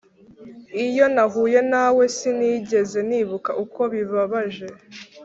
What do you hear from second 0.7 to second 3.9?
iyo nahuye nawe, sinigeze nibuka uko